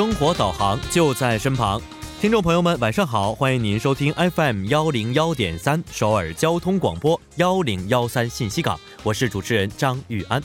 [0.00, 1.78] 生活导航就在身旁，
[2.20, 10.42] 听众朋友们，晚上好，欢迎您收听 FM 幺零幺点三首尔交通广播幺零幺三信息港，我是主持人张玉安。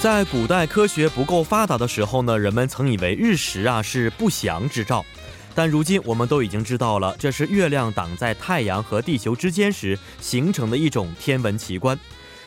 [0.00, 5.02] 在古代科学不够发达的时候呢，人们曾以为日食啊是不祥之兆，
[5.54, 11.98] 但如今我们都已经知道了，这是月亮挡在太阳和地球之间时形成的一种天文奇观。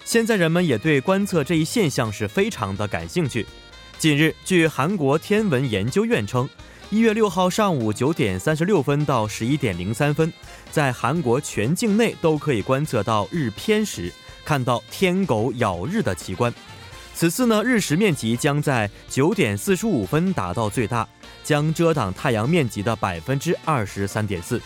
[0.06, 3.44] 现在人们也对观测这一现象是非常的感兴趣。
[4.04, 6.50] 近日，据韩国天文研究院称，
[6.90, 10.30] 一月六号上午九点三十六分到十一点零三分，
[10.70, 14.12] 在韩国全境内都可以观测到日偏食，
[14.44, 16.54] 看到天狗咬日的奇观。
[17.16, 21.08] 此次呢，日食面积将在九点四十五分达到最大，
[21.42, 24.62] 将遮挡太阳面积的百分之二十三点四。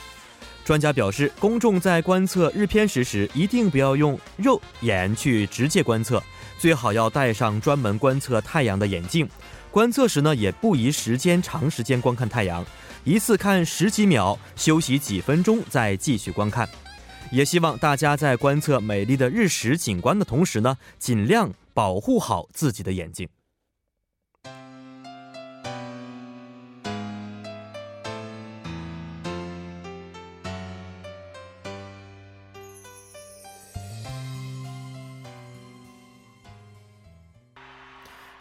[0.66, 6.22] 专家表示，公众在观测日偏食时，一定不要用肉眼去直接观测，
[6.58, 9.27] 最好要戴上专门观测太阳的眼镜。
[9.72, 12.66] 观测时呢，也不宜时间长时间观看太阳，
[13.03, 16.67] 一次看十几秒，休息几分钟再继续观看。
[17.31, 23.28] 也希望大家在观测美丽的日食景观的同时呢，尽量保护好自己的眼睛。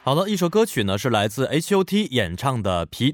[0.06, 3.10] 好的，一首歌曲呢是来自 H.O.T 演唱的《皮》。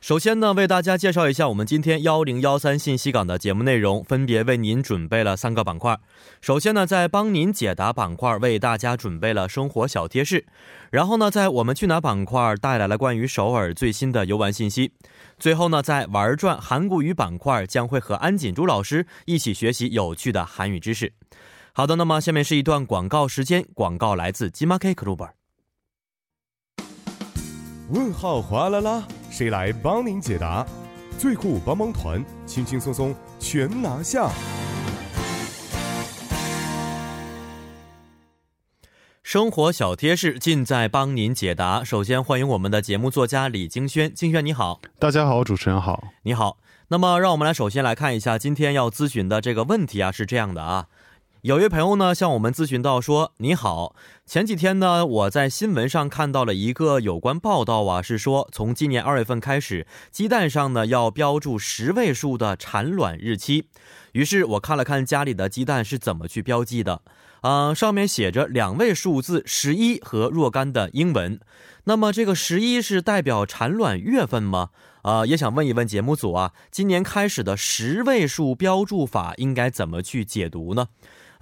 [0.00, 5.96] 首先呢，为大家介绍一下我们今天幺零幺三信息港的节目内容，分别为您准备了三个板块。
[6.40, 10.44] 首先呢，在帮您解答板块为大家准备了生活小贴士，
[10.90, 14.90] 然后呢，在我们去哪板块带来了关于首尔最新的游玩信息。
[15.38, 21.12] 最后呢，在玩转韩国语板块将会和安锦珠老师一起学习有趣的韩语知识。
[21.72, 25.28] 好的，那么下面是一段广告时间，广告来自金马 K Club。
[27.90, 30.64] 问号哗啦啦，谁来帮您解答？
[31.18, 34.30] 最酷帮帮团，轻轻松松全拿下。
[39.22, 41.82] 生活小贴士尽在帮您解答。
[41.82, 44.80] 首先欢迎我们的节目作家李金轩，金轩你好。
[44.98, 46.04] 大家好，主持人好。
[46.22, 46.58] 你好。
[46.88, 50.86] 那么让我们来首先来看一下今天要咨询的这个问题啊，是这样的啊。
[51.42, 63.66] 有一位朋友呢向我们咨询到说：“你好，前几天呢我在新闻上看到了一个有关报道啊，是说从今年二月份开始，鸡蛋上呢要标注十位数的产卵日期。
[64.12, 67.02] 于是我看了看家里的鸡蛋是怎么去标记的，
[67.40, 71.40] 嗯，上面写着两位数字十一和若干的英文。
[71.86, 74.68] 那么这个十一是代表产卵月份吗？
[75.02, 80.86] 啊，也想问一问节目组啊，今年开始的十位数标注法应该怎么去解读呢？”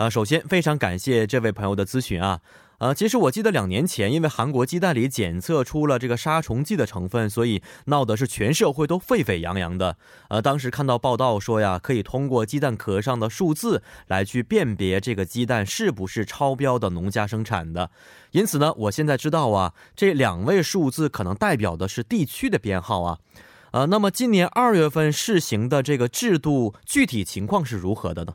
[0.00, 2.40] 啊，首先非常感谢这位朋友的咨询啊，
[2.78, 9.98] 呃，其实我记得两年前，因为韩国鸡蛋里检测出了这个杀虫剂的成分，所以闹的是全社会都沸沸扬扬的。
[10.30, 17.90] 呃，当时看到报道说呀，可以通过鸡蛋壳上的数字来去辨别这个鸡蛋是不是超标的农家生产的。
[18.30, 23.18] 因此呢，我现在知道啊，这两位数字可能代表的是地区的编号啊。
[23.72, 28.32] 呃，那么今年二月份试行的这个制度具体情况是如何的呢？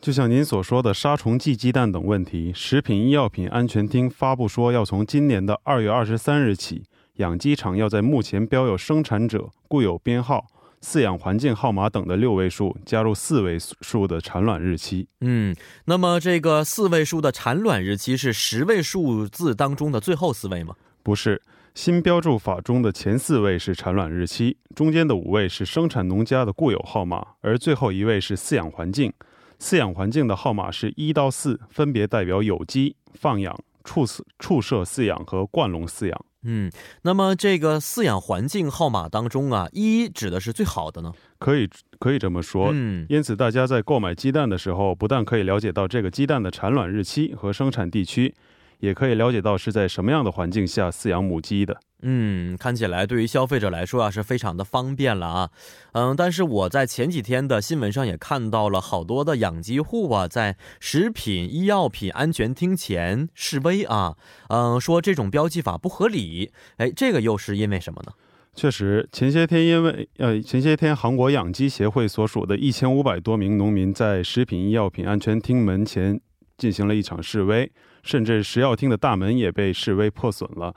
[0.00, 6.84] 就像您所说的杀虫剂鸡蛋等问题，食品医药品安全厅发布说，要从今年的二月二十三日起，
[7.14, 10.46] 养鸡场要在目前标有生产者、固有编号、
[10.82, 15.08] 饲养环境号码等的六位数加入四位数的产卵日期。
[15.22, 20.76] 嗯，那么这个四位数的产卵日期是十位数字当中的最后四位吗？
[21.02, 21.42] 不是，
[21.74, 29.12] 新标注法中的前四位是产卵日期，中间的五位是生产农家的固有号码，而最后一位是饲养环境。
[29.60, 36.24] 饲养环境的号码是一到四，分别代表有机、放养、畜饲、畜舍饲养和灌笼饲养。
[36.48, 36.70] 嗯，
[37.02, 41.12] 那么这个饲养环境号码当中啊，一指的是最好的呢？
[41.38, 41.68] 可以，
[41.98, 42.70] 可以这么说。
[42.72, 48.32] 嗯，因此大家在购买鸡蛋的时候，不但可以了解到这个鸡蛋的产卵日期和生产地区。
[48.78, 51.80] 也可以了解到是在什么样的环境下饲养母鸡的。
[52.02, 55.50] 嗯，看起来对于消费者来说啊是非常的方便了啊。
[55.92, 64.16] 嗯，但是我在前几天的新闻上也看到了好多的养鸡户啊，在食品医药品安全厅前示威啊。
[64.48, 66.52] 嗯，说这种标记法不合理。
[66.76, 68.12] 哎，这个又是因为什么呢？
[68.54, 76.18] 确实，前些天因为呃，前些天韩国养鸡协会所属的一千五百多名农民在食品医药品安全厅门前
[76.58, 77.70] 进行了一场示威，
[78.02, 80.74] 甚至食药厅的大门也被示威破损了。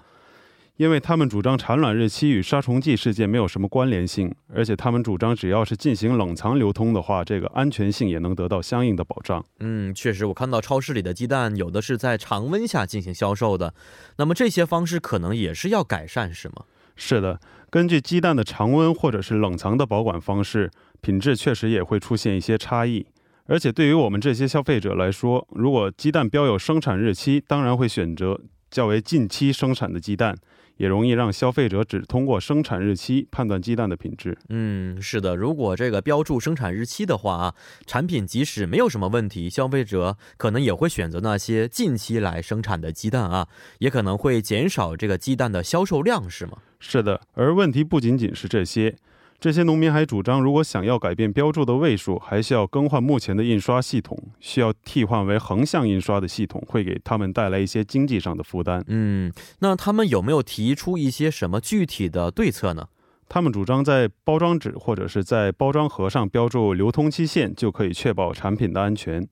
[0.77, 9.45] 因为他们主张产卵日期与杀虫剂事件没有什么关联性，而且他们主张只要是进行冷藏流通的话，这个安全性也能得到相应的保障。
[9.59, 13.73] 嗯，确实，我看到超市里的鸡蛋有的是在常温下进行销售的，
[14.15, 16.63] 那么这些方式可能也是要改善，是吗？
[16.95, 20.71] 是的，根据鸡蛋的常温或者是冷藏的保管方式，
[21.01, 23.05] 品质确实也会出现一些差异。
[23.49, 30.37] 而且对于我们这些消费者来说，如果鸡蛋标有生产日期，当然会选择较为近期生产的鸡蛋。
[30.77, 34.37] 也容易让消费者只通过生产日期判断鸡蛋的品质。
[34.47, 37.55] 嗯，是的，如果这个标注生产日期的话啊，
[37.85, 43.49] 产品即使没有什么问题，消费者可能也会选择那些近期来生产的鸡蛋啊，
[43.79, 46.59] 也可能会减少这个鸡蛋的销售量，是吗？
[46.79, 48.95] 是的，而问题不仅仅是这些。
[49.39, 58.83] 这些农民还主张，如果想要改变标注的位数，还需要更换目前的印刷系统，需要替换为横向印刷的系统，会给他们带来一些经济上的负担。
[58.87, 62.87] 嗯，那他们有没有提出一些什么具体的对策呢？
[63.29, 69.25] 他们主张在包装纸或者是在包装盒上标注流通期限，就可以确保产品的安全。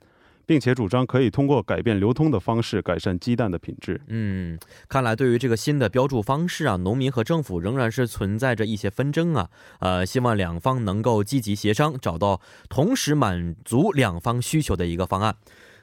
[0.47, 4.01] 并且主张可以通过改变流通的方式改善鸡蛋的品质。
[4.07, 4.57] 嗯，
[4.89, 9.49] 看来对于这个新的标注方式啊，农民和政府仍然是存在着一些纷争啊。
[9.79, 15.35] 呃，希望两方能够积极协商，找到同时满足两方需求的一个方案。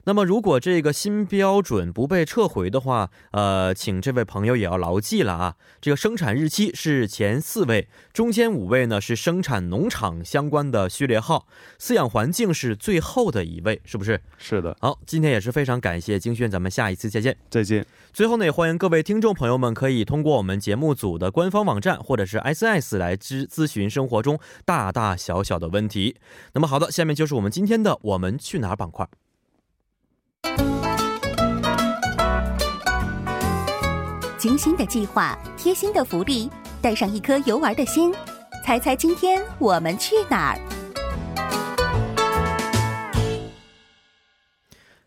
[0.07, 5.57] 那么，如果这个新标准不被撤回的话，呃，请这位朋友也要牢记了啊。
[5.81, 11.47] 这个生产日期是前四位，中间五位呢是生产农场相关的序列号，
[11.81, 14.21] 饲养环境是最后的一位，是不是？
[14.37, 14.77] 是的。
[14.81, 17.35] 好，今天也是非常感谢金轩，咱们下一次再见。
[17.49, 17.87] 再见。
[18.13, 26.17] 最后呢，也欢迎各位听众朋友们可以通过我们节目组的官方网站或者是 S S 来咨咨询生活中大大小小的问题。
[26.53, 29.09] 那么好的，下面就是我们今天的我们去哪儿板块。
[34.39, 36.51] 精心的计划，贴心的福利，
[36.83, 38.13] 带上一颗游玩的心，
[38.65, 40.61] 猜猜今天我们去哪儿？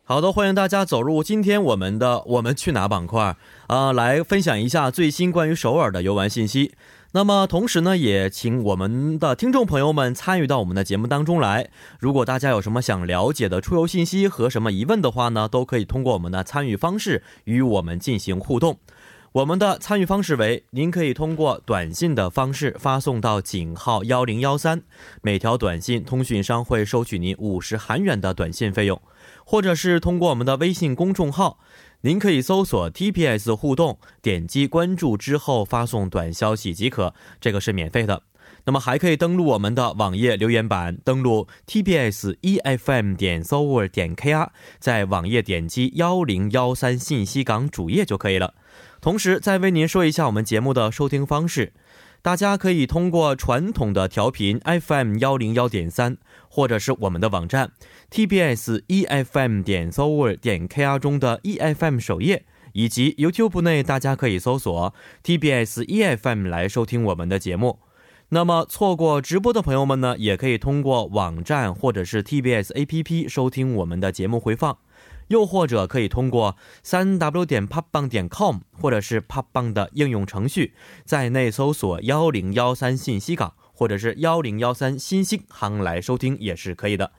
[0.03, 3.35] 好的，欢迎大家走入今天我们的“我们去哪儿”板块
[3.67, 6.73] 啊，来分享一下最新关于首尔的游玩信息。
[7.17, 11.71] 那么同时呢，也请我们的听众朋友们参与到我们的节目当中来。
[11.99, 18.77] 如果大家有什么想了解的出游信息和什么疑问的话呢，都可以通过我们的参与方式与我们进行互动。
[19.31, 24.83] 我们的参与方式为：您可以通过短信的方式发送到井号幺零幺三，
[25.23, 28.95] 每条短信通讯商会收取您五十韩元的短信费用；
[29.43, 31.59] 或者是通过我们的微信公众号，
[32.07, 38.23] 您可以搜索 TPS 互动，点击关注之后发送短消息即可，这个是免费的。
[38.63, 44.47] 那么还可以登录我们的网页留言板，登录 TBS EFM 点 s o w e r 点 KR，
[44.79, 48.53] 在网页点击幺零幺三信息港主页就可以了。
[49.01, 51.73] 同时，再为您说一下我们节目的收听方式，
[52.21, 56.15] 大家可以通过传统的调频 FM 幺零幺点三，
[56.57, 57.73] 或者是我们的网站
[58.09, 64.91] TBS EFM 点 s o v e r 点 KR 中的 EFM 首页，以及 YouTube 内大家可以搜索
[65.23, 67.77] TBS EFM 来收听我们的节目。
[68.29, 74.79] 那么，错过直播的朋友们呢，也可以通过网站或者是 TBS APP 收听我们的节目回放。
[75.27, 80.73] 又或者可以通过三 w 点 popbang 点 com 或者是 popbang 的应用程序，
[81.05, 87.11] 在内搜索幺零幺三信息港或者是幺零幺三新星行来收听也是可以的。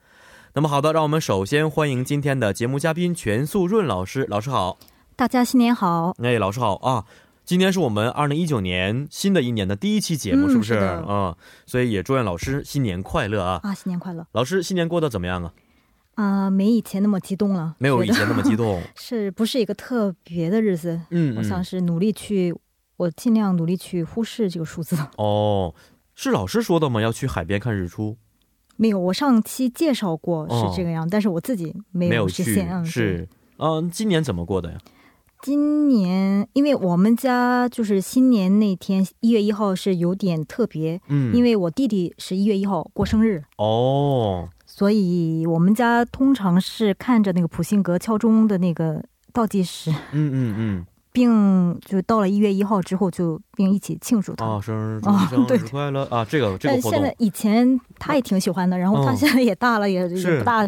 [0.55, 4.27] 那么好的，让我们首先欢迎今天的节目嘉宾全素润老师。
[4.29, 4.77] 老师好，
[5.15, 6.12] 大家新年好。
[6.21, 7.05] 哎，老师好啊！
[7.45, 10.75] 今天是我们二零一九年新的一年的第一期节目，是不是？
[11.09, 11.33] 嗯，
[11.65, 13.61] 所以也祝愿老师新年快乐啊！
[13.62, 14.27] 啊，新年快乐！
[14.33, 15.53] 老师新年过得怎么样啊？
[16.17, 21.00] 啊，没以前那么激动了，没有以前那么激动， 是不是一个特别的日子？
[21.11, 22.53] 嗯，我想是努力去，
[22.97, 24.99] 我尽量努力去忽视这个数字。
[25.17, 25.73] 哦，
[26.21, 27.01] 是老师说的吗？
[27.01, 28.17] 要去海边看日出？
[28.77, 32.85] 没有，我上期介绍过是这个样，但是我自己没有实现。
[32.85, 34.79] 是，嗯，今年怎么过的呀？
[35.43, 43.45] 今年因为我们家就是新年那天一月一号是有点特别，嗯，因为我弟弟是一月一号过生日。
[43.57, 44.49] 哦。
[44.67, 50.87] 所以我们家通常是看着那个普信阁敲钟的那个倒计时，嗯嗯嗯，
[51.19, 56.25] 并就到了一月一号之后就并一起庆祝他啊，生日生日快乐啊！
[56.25, 60.59] 这个这个活动，现在以前他也挺喜欢的，然后他现在也大了，也也不大，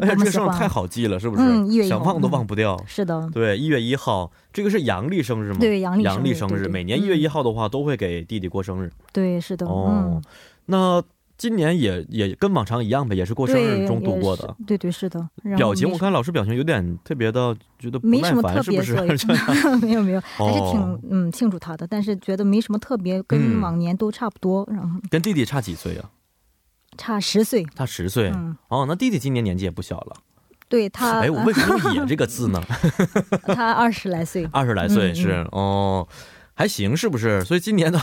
[0.00, 1.42] 哎呀这个生日太好记了，是不是？
[1.42, 2.78] 嗯，一月一号想忘都忘不掉。
[2.86, 5.56] 是的，对，一月一号，这个是阳历生日吗？
[5.58, 8.92] 对，阳历阳历生日，每年一月一号的话都会给弟弟过生日。
[9.14, 9.64] 对，是的。
[9.64, 10.20] 哦，
[10.66, 11.02] 那。
[11.40, 14.54] 今年也也跟往常一样呗，也是过生日中度过的。
[14.66, 15.26] 对对是的。
[15.56, 19.76] 表情我看老师表情有点特别的，觉得没什么特别，是不是？
[19.80, 24.68] 没有没有，还是挺嗯庆祝他的，但是觉得没什么特别，跟往年都差不多。
[24.70, 26.10] 然后跟弟弟差几岁啊？
[26.98, 27.64] 差十岁。
[27.74, 28.30] 差十岁。
[28.68, 30.16] 哦，那弟弟今年年纪也不小了。
[30.68, 31.20] 对他。
[31.20, 32.62] 哎，我为什么用“也”这个字呢？
[33.56, 34.46] 他二十来岁。
[34.52, 36.06] 二十来岁是哦。
[36.60, 37.42] 还行，是不是？
[37.42, 37.98] 所以今年呢，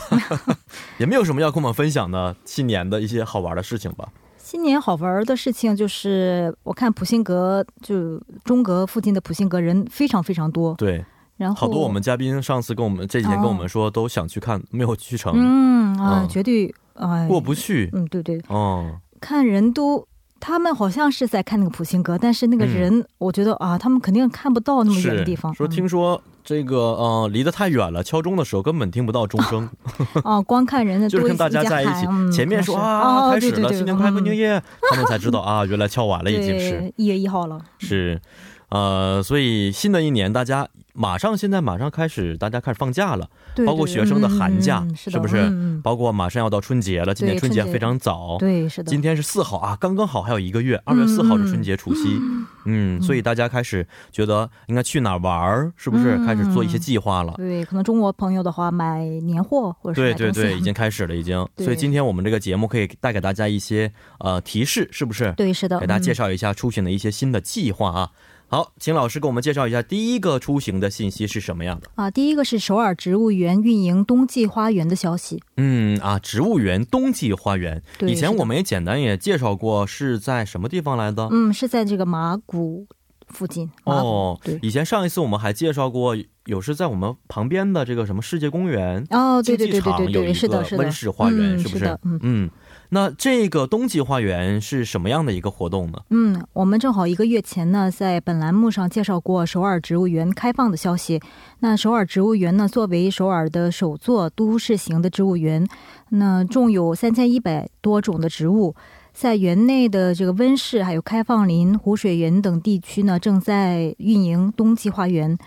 [0.97, 4.09] 也没有什么要跟我们分享的新年的一些好玩的事情吧。
[4.39, 10.73] 新年好玩的事情就是，我看普辛阁就中阁附近的普辛阁人非常非常多。
[10.73, 15.33] 对，然后好多我们嘉宾上次跟我们这几天跟我们说都想去看，没有去成。
[15.35, 17.91] 嗯啊，绝对啊过不去。
[17.93, 18.41] 嗯，对对。
[18.47, 20.07] 哦，看人都。
[20.39, 25.53] 他们好像是在看那个普辛阁，但是那个人，我觉得啊，他们肯定看不到那么远的地方。
[25.53, 29.69] 说听说这个呃，离得太远了，敲钟的时候根本听不到钟声。
[30.23, 37.59] 哦，光看人的 就是跟大家在一起，前面说啊，开始了，新年快乐，牛爷，他们才知道啊，原来敲完了，已经是 一月一号了。
[37.79, 38.21] 是。
[38.69, 40.67] 呃，所以新的一年，大家
[40.97, 43.29] 马上现在马上开始，大家开始放假了，
[43.63, 45.47] 包括学生的寒假，是不是？
[45.83, 48.89] 包括马上要到春节了，今年春节非常早，对，是的。
[48.89, 52.19] 今天是四号啊，刚刚好还有一个月，二月四号是春节除夕，
[52.65, 56.17] 嗯，所以大家开始觉得应该去哪儿玩，是不是？
[56.25, 57.35] 开始做一些计划了。
[57.37, 61.47] 对，可能中国朋友的话买年货或者对对对，已经开始了，已经。
[61.57, 65.31] 所以今天我们这个节目可以带给大家一些呃提示，是不是？
[65.33, 65.79] 对，是的。
[65.79, 68.09] 给大家介绍一下出行的一些新的计划啊。
[68.49, 72.09] 好，请老师给我们介绍一下第一个出行的信息是什么样的啊？
[72.09, 75.43] 第一个是首尔植物园运营冬季花园的消息。
[75.57, 81.27] 嗯啊，植物园冬季花园，以前我们也简单也介绍过，是在什么地方来的？
[81.29, 82.87] 嗯，是在这个马古
[83.27, 83.69] 附近。
[83.83, 91.97] 哦，对，以前上一次我们还介绍过，有是在我们旁边的这个什么世界公园哦，对对对对对对，是的，是的，温室花园是不是？
[92.21, 92.49] 嗯。
[92.89, 95.99] 那这个冬季花园是什么样的一个活动呢？
[96.09, 101.19] 嗯，我们正好一个月前呢，在本栏目上介绍过首尔植物园开放的消息。
[101.59, 105.67] 那首尔植物园呢，作为首尔的首座都市型的植物园，
[106.09, 108.73] 那种有三千一百多种的植物，
[109.13, 115.37] 在园内的这个温室、还有开放林、湖水园等地区呢，正在运营冬季花园。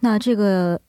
[0.00, 0.80] 那这个。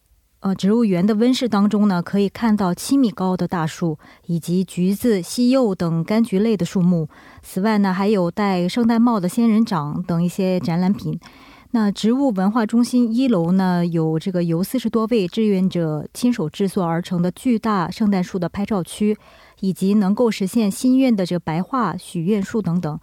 [0.41, 7.07] 呃，植物园的温室当中呢，可以看到七米高的大树，以及橘子、西柚等柑橘类的树木。
[7.43, 11.19] 此外呢，还有戴圣诞帽的仙人掌等一些展览品。
[11.73, 19.15] 那植物文化中心一楼呢，有这个由四十多位志愿者亲手制作而成的巨大圣诞树的拍照区，
[19.59, 22.99] 以及能够实现心愿的这个白桦许愿树等等。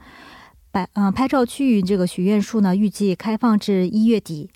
[0.73, 4.51] 白嗯，拍照区域这个许愿树呢，预计开放至一月底。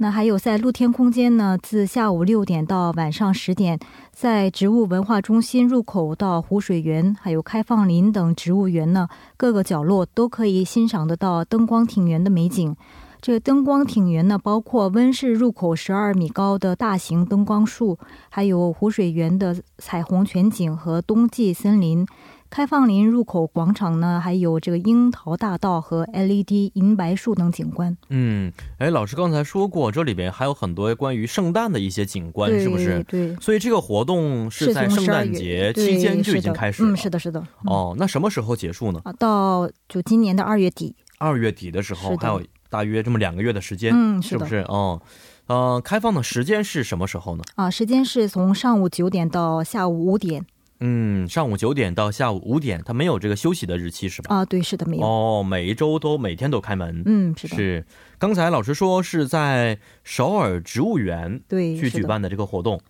[0.00, 3.76] 那还有在露天空间呢，自下午六点到晚上十点，
[4.12, 12.76] 在植物文化中心入口到湖水园、还有开放林等植物园呢，各个角落都可以欣赏得到灯光庭园的美景。
[13.20, 22.06] 这个灯光庭园呢，包括温室入口十二米高的大型灯光树，还有湖水园的彩虹全景和冬季森林。
[22.50, 27.96] 开放林入口广场呢，还有这个樱桃大道和 LED 银白树等景观。
[28.08, 33.02] 嗯，哎，老师刚才说过，这里边还有很多关于圣诞的一些景观，是不是？
[33.04, 33.36] 对。
[33.36, 36.90] 所以这个活动是在圣诞节期间就已经开始了。
[36.90, 37.42] 嗯，是的，是的。
[37.64, 39.00] 哦，那什么时候结束呢？
[39.04, 40.96] 啊，到就今年的二月底。
[41.18, 43.92] 二月底的时候，还有大约这么两个月的时间。
[43.94, 44.58] 嗯，是不是？
[44.68, 45.00] 哦，
[45.48, 47.44] 呃，开放的时间是什么时候呢？
[47.56, 50.46] 啊，时间是从上午九点到下午五点。
[50.80, 54.34] 嗯，上午九点到下午五点，它没有这个休息的日期是吧？
[54.34, 55.04] 啊，对，是的，没有。
[55.04, 57.02] 哦，每一周都每天都开门。
[57.04, 57.56] 嗯，是的。
[57.56, 57.86] 是，
[58.18, 62.80] 刚才老师说是在首尔植物园对去举办的这个活动。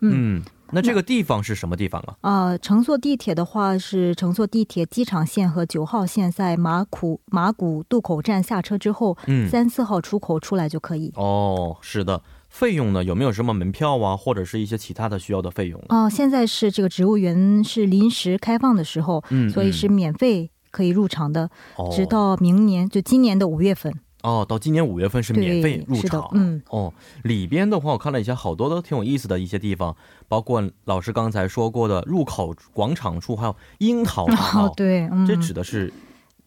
[0.00, 2.16] 嗯，那这个地方是什么地方啊？
[2.22, 11.12] 啊，乘坐地铁的话是乘坐地铁机场线和九号线，在马古马古渡口站下车之后，嗯，三四号出口出来就可以。
[11.16, 12.20] 哦，是的。
[12.54, 13.02] 费用呢？
[13.02, 15.84] 有没有什么门票啊，或者是一些其他的需要的费用？
[15.88, 21.50] 哦，现在是这个植物园是临时开放的时候，嗯，所以是免费可以入场的，
[21.90, 23.92] 直到明年就今年的五月份。
[24.22, 26.30] 哦，到今年五月份是免费入场。
[26.34, 26.94] 嗯，哦，
[27.24, 29.96] 里边的话我看了一下，好多都挺有意思的一些地方，
[30.28, 34.68] 包括老师刚才说过的入口广场处，还有樱桃大道。
[34.78, 35.92] 对，这指的是。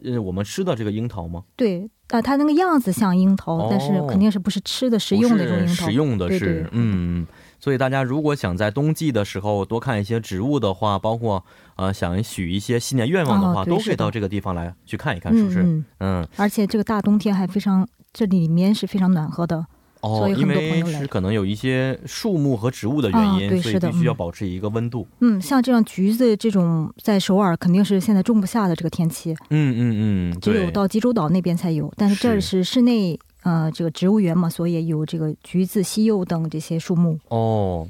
[0.04, 1.44] 呃我们吃的这个樱桃吗？
[1.56, 5.86] 对，啊、它那个样子像樱桃，哦但是肯定是不是吃的食用的那种樱桃。
[5.86, 7.25] 食用的是，对对嗯。
[7.60, 11.44] 所以大家如果想在冬季的时候多看一些植物的话，包括
[11.75, 15.63] 呃想许一些新年愿望的话，都可以到这个地方来去看一看，是不是？
[15.63, 19.66] 嗯嗯而且这个大冬天还非常，这里面是非常暖和的。
[20.01, 25.08] 哦因为是可能有一些树木和植物的原因，啊对是的所以必须要嗯保持一个温度。
[25.22, 31.92] 嗯，像这样橘子这种在首尔肯定是现在种不下的这个天气，嗯嗯嗯，只有，到济州岛那边才有。
[31.98, 37.20] 但是这儿是是室内呃这个植物园嘛，所以有这个橘子、西柚等这些树木。
[37.30, 37.88] 哦，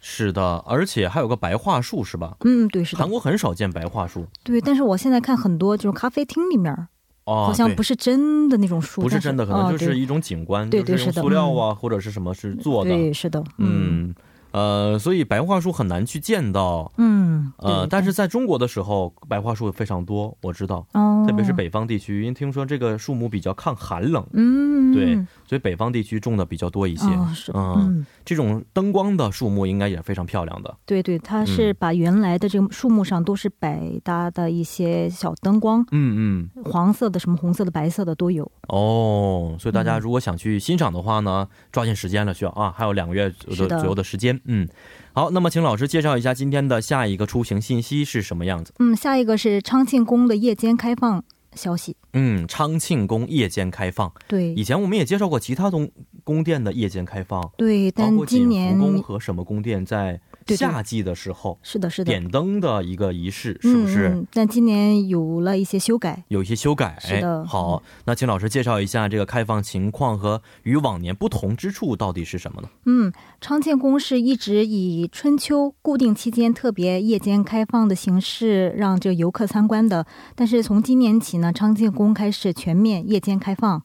[0.00, 2.36] 是的，而且还有个白桦树是吧？
[2.44, 4.60] 嗯，对，是的韩，国很少见白桦树对。
[4.60, 6.88] 但是我现在看很多就是咖啡厅里面儿，
[7.26, 12.90] 哦，好像不是真的那种树，不是真的，可能就是一种景观，对就是用对是塑料啊、或者是什么是做的。
[12.90, 14.08] 对，是的，嗯。
[14.08, 14.14] 嗯，
[14.56, 16.90] 呃，所以白桦树很难去见到。
[16.96, 25.14] 嗯，呃，但是在中国的时候，白桦树非常多，我知道，哦，特别是北方地区，因为听说这个树木比较抗寒冷，嗯，对
[25.46, 27.06] 所以北方地区种的比较多一些。
[27.08, 30.74] 哦，是，嗯，嗯，这种灯光的树木应该也非常漂亮的。
[30.86, 38.50] 对对，它是嗯把原来的这个树木上都是百搭的一些小灯光，嗯嗯，黄色的、什么红色的、白色的都有。
[38.68, 44.40] 哦，所以大家嗯如果想去欣赏的话呢，抓紧时间了，需要啊，还有两个月的左右的时间。
[44.46, 44.68] 嗯，
[45.12, 48.72] 好，那么请老师介绍一下今天的下一个出行信息是什么样子？
[48.78, 51.22] 嗯，下一个是昌庆宫的夜间开放
[51.54, 51.96] 消息。
[52.12, 55.90] 嗯，昌庆宫夜间开放，对以前我们也介绍过其他东
[56.24, 64.08] 宫殿的夜间开放，对，包但今年宫和什么宫殿在对对夏季的时候是的，是的，点灯的一个仪式，是不是？
[64.08, 64.26] 嗯嗯？
[64.32, 66.22] 但今年有了一些修改。
[66.28, 72.68] 有一些修改，是的好，那请老师介绍一下这个开放情况和与往年不同之处到底是什么呢？
[72.84, 83.82] 嗯，昌建宫是一直以春秋固定期间特别夜间开放的形式让这游客参观的，但是从今年起呢，昌建宫开始全面夜间开放。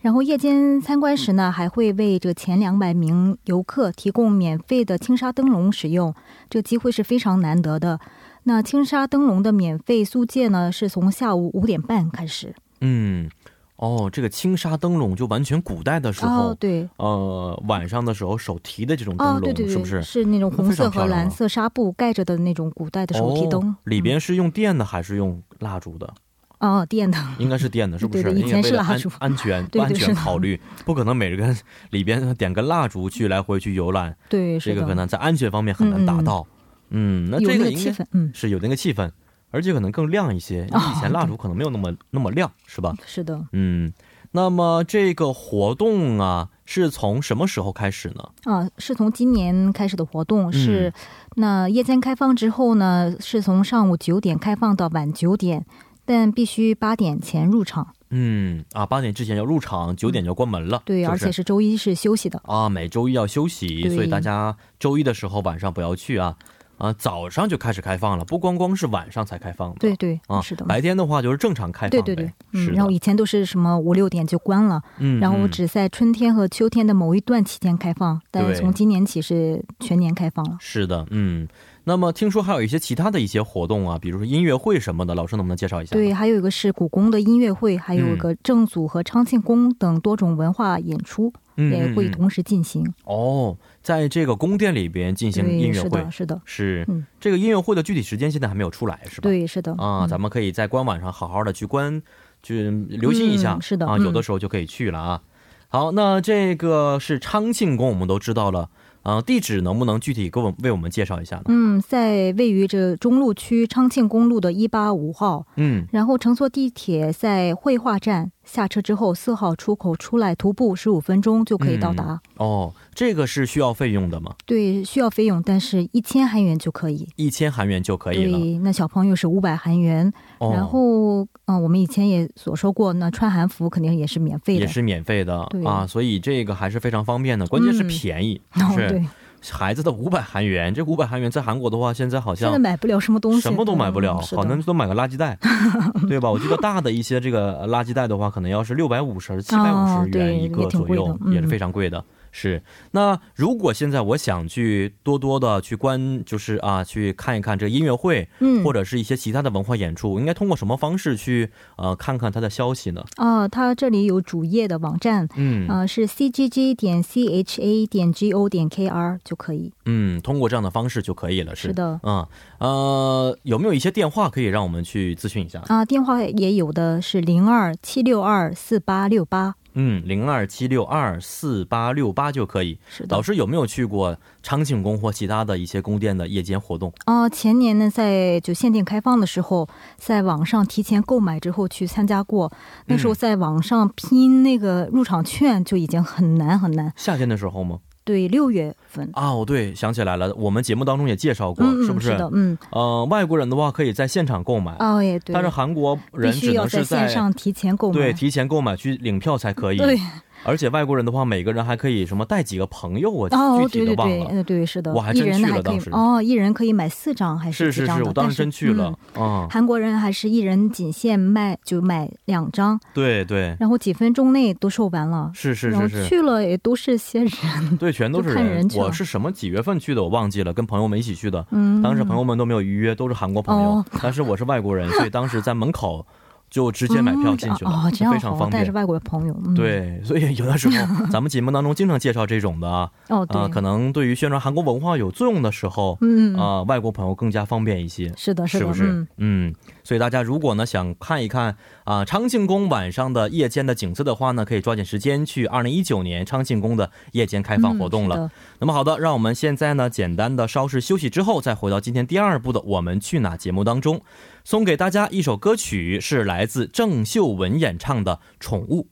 [0.00, 6.14] 然后夜间参观时呢，还会为这前两百名游客提供免费的轻纱灯笼使用，
[6.48, 7.98] 这个机会是非常难得的。
[8.44, 12.54] 那轻纱灯笼的免费租借呢，是从下午五点半开始。
[12.80, 13.28] 嗯，
[13.76, 20.00] 哦，这个轻纱灯笼就完全古代的时候，哦，对，呃，晚上的时候手提的这种灯笼，哦，对对对，是不是？
[20.00, 26.14] 是那种红色和蓝色纱布盖着的那种古代的手提灯，哦，里边是用电的还是用蜡烛的？
[26.60, 28.22] 哦，电的， 应该是电的，是不是？
[28.22, 31.56] 对对以前是因为为了安蜡烛安全 安全考虑，不可能每个人
[31.90, 36.46] 里边点个蜡烛去来回去游览，对，是，这个可能在安全方面很难达到。
[36.90, 39.10] 嗯，那有这个应该那个气氛，嗯，是有那个气氛，
[39.50, 40.66] 而且可能更亮一些。
[40.66, 42.94] 因为以前蜡烛可能没有那么那么亮，是吧？
[43.06, 43.92] 是的，嗯，
[44.32, 48.30] 那么这个活动啊，是从什么时候开始呢？
[48.44, 50.90] 啊，是从今年开始的活动，是
[51.36, 55.66] 那夜间开放之后呢，是从上午九点开放到晚九点，
[56.08, 60.80] 但必须八点前入场，嗯啊，八点之前要入场，九点就要关门了。
[60.86, 66.34] 对，是是而且是周一是休息的，啊，每周一要休息，所以大家周一的时候晚上不要去啊。
[66.78, 69.76] 啊，早上就开始开放了，不光光是晚上才开放的。
[69.78, 71.90] 对对，啊，是的，白天的话就是正常开放。
[71.90, 80.56] 对对对，嗯，然后以前都是什么五六点就关了，嗯，然后嗯只在春天和秋天的某一段期间开放，但是从今年起是全年开放了。
[80.60, 81.46] 是的，嗯。
[81.84, 85.94] 那么听说还有一些其他的一些活动啊，比如说音乐会什么的，老师能不能介绍一下？
[85.96, 92.86] 对，，还有一个是故宫的音乐会，还有一嗯个正祖和昌庆宫等多种文化演出也会同时进行。
[93.04, 99.22] 哦，在这个宫殿里边进行音对，乐会是的，，是的，是嗯这个音乐会的具体时间现在还没有出来，是吧？
[99.22, 99.72] 对，是的。
[99.72, 102.02] 啊，嗯咱们可以在官网上好好的去关，
[102.42, 103.54] 去留心一下。
[103.54, 105.22] 嗯是的啊，嗯有的时候就可以去了啊。
[105.68, 108.70] 好，那这个是昌庆宫，我们都知道了。
[109.04, 111.44] 啊，地址能不能具体给我为我们介绍一下呢？
[111.46, 122.18] 嗯，在位于这中路区昌庆公路的一八五号，嗯，然后乘坐地铁在绘画站下车之后，四号出口出来，徒步十五分钟就可以到达。
[122.36, 124.34] 哦，这个是需要费用的吗？
[124.46, 127.06] 对，需要费用，但是一千韩元就可以。
[127.16, 128.38] 一千韩元就可以了。
[128.38, 130.10] 对，那小朋友是五百韩元。
[130.38, 134.60] 哦、然后，嗯、我们以前也所说过，那穿韩服肯定也是免费的。
[134.60, 137.46] 也是免费的啊，所以这个还是非常方便的。
[137.48, 139.04] 关键是嗯便宜，嗯，是对，
[139.50, 145.38] 孩子的五百韩元，这五百韩元在韩国的话，现在好像现在买不了什么东西，什么都买不了，好像都买个垃圾袋，
[146.08, 146.30] 对吧？
[146.30, 152.04] 我记得大的一些这个垃圾袋的话，可能要是六百五十、七百五十元一个左右，也是非常贵的。
[152.38, 152.62] 是。
[152.92, 163.04] 那如果现在我想去多多的去观，就是啊，去看一看这个音乐会，嗯，或者是一些其他的文化演出，应该通过什么方式去呃看看它的消息呢？
[163.16, 169.72] 啊，它这里有主页的网站，嗯啊，是 c g g 点 c h a 点 g o 点 k r 就可以。
[169.86, 171.56] 嗯，通过这样的方式就可以了。
[171.56, 172.24] 是是的，嗯
[172.58, 175.60] 呃，有没有一些电话可以让我们去咨询一下？
[175.66, 179.54] 啊，电话也有的是零二七六二四八六八。
[179.74, 182.78] 嗯，零二七六二四八六八就可以。
[182.88, 186.92] 是的老，师有没有去过昌庆宫或其他的一些宫殿的夜间活动？
[187.04, 192.50] 啊，前年呢，在就限定开放的时候，在网上提前购买之后去参加过。
[192.86, 196.92] 那时候在网上拼那个入场券就已经很难很难。
[196.96, 197.78] 夏天的时候吗？
[198.08, 199.06] 对，六月份。
[199.12, 202.08] 哦，对，想起来了，我们节目当中也介绍过，是不是？
[202.16, 205.34] 的，嗯，呃，外国人的话可以在现场购买，哦，也对。
[205.34, 207.94] 但是韩国人只能是线上提前购买。
[207.94, 209.76] 对提前购买去领票才可以。
[209.76, 210.00] 对，
[210.44, 214.24] 而且外国人的话，每个人还可以什么带几个朋友，我哦，具体对对对，的忘了。
[214.26, 218.04] 呃，对，是的，我还真去了当时哦，一人可以买四张还是是是，几张的？
[218.06, 219.22] 我当时真去了嗯。
[219.22, 225.30] 嗯，韩国人还是一人仅限卖就买两张，对对，然后几分钟内都售完了。
[225.34, 231.44] 是是是是，去了也都是些人，对，全都是人我是什么几月份去的，我忘记了，跟朋友们一起去的。
[231.50, 236.06] 嗯，当时朋友们都没有预约，都是韩国朋友，哦但是我是外国人，所以当时在门口
[236.50, 238.50] 就直接买票进去了，非常方便。
[238.50, 240.74] 好带着外国朋友，嗯、，对，所以有的时候
[241.10, 248.12] 咱们节目当中经常介绍这种的啊，哦对，啊可能对于宣传韩国文化有作用的时候，嗯，嗯啊、外国朋友更加方便一些。
[248.16, 248.84] 是的，的，是不是？
[248.84, 251.54] 嗯嗯，所以大家如果呢想看一看
[251.88, 258.16] 啊、昌庆宫晚上的夜间的景色的话呢，可以抓紧时间去二零一九年昌庆宫的夜间开放活动了。
[258.18, 264.02] 嗯那么好的，让我们现在呢简单的稍事休息之后，再回到今天第二部的我们去哪节目当中，
[264.44, 268.88] 送给大家一首歌曲，是来自郑秀文演唱的《宠物》。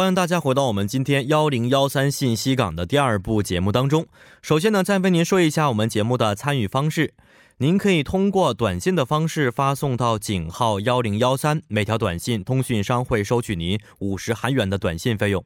[0.00, 4.06] 欢迎大家回到我们今天幺零幺三信息港的第二部节目当中。
[4.40, 7.12] 首先呢，再为您说一下我们节目的参与方式。
[7.58, 15.44] 您可以通过短信的方式发送到井号幺零幺三，每条短信通讯商会收取您五十韩元的短信费用，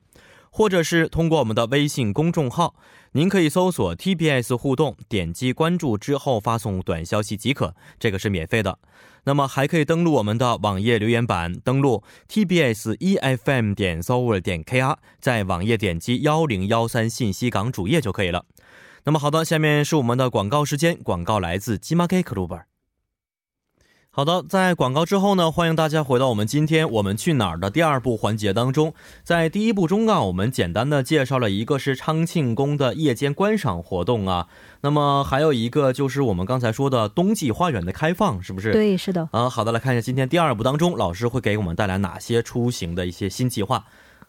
[0.50, 2.76] 或者是通过我们的微信公众号，
[3.10, 8.78] 您可以搜索 TBS 互动，点击关注之后发送短消息即可，这个是免费的。
[9.24, 18.44] 那么还可以登录我们的网页留言板，登录 tbs efm 点 s o u r 点 kr，在网页点击幺零幺三信息港主页就可以了。
[19.04, 22.73] 那么好的，下面是我们的广告时间，广告来自 g m a k Club。
[24.16, 28.94] 好的，在广告之后呢，欢迎大家回到我们今天我们去哪儿的第二部环节当中。
[29.24, 34.46] 在第一部中啊，我们简单的介绍了一个是昌庆宫的夜间观赏活动啊，
[34.82, 38.70] 那么还有一个就是我们刚才说的冬季花园的开放，是不是？。
[38.70, 43.84] 对，是的，啊，好的，来看一下今天第二部当中，老师会给我们带来哪些出行的一些新计划。